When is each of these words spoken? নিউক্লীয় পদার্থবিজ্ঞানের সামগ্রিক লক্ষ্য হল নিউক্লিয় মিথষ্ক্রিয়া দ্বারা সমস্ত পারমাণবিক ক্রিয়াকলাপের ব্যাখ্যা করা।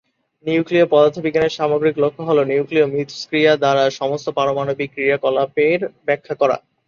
নিউক্লীয় 0.45 0.85
পদার্থবিজ্ঞানের 0.85 1.55
সামগ্রিক 1.57 1.95
লক্ষ্য 1.97 2.23
হল 2.23 2.39
নিউক্লিয় 2.43 2.87
মিথষ্ক্রিয়া 2.87 3.53
দ্বারা 3.57 3.83
সমস্ত 3.99 4.27
পারমাণবিক 4.29 4.89
ক্রিয়াকলাপের 4.93 5.79
ব্যাখ্যা 6.05 6.35
করা। 6.35 6.57